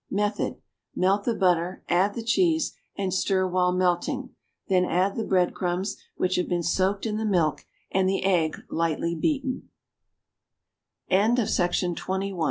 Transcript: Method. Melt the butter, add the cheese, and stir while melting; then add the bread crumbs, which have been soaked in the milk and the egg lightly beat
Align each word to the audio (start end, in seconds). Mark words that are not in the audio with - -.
Method. 0.09 0.55
Melt 0.95 1.25
the 1.25 1.35
butter, 1.35 1.83
add 1.87 2.15
the 2.15 2.23
cheese, 2.23 2.73
and 2.97 3.13
stir 3.13 3.45
while 3.47 3.71
melting; 3.71 4.31
then 4.67 4.83
add 4.83 5.15
the 5.15 5.23
bread 5.23 5.53
crumbs, 5.53 5.95
which 6.15 6.37
have 6.37 6.49
been 6.49 6.63
soaked 6.63 7.05
in 7.05 7.17
the 7.17 7.23
milk 7.23 7.65
and 7.91 8.09
the 8.09 8.23
egg 8.23 8.63
lightly 8.67 9.13
beat 9.13 9.45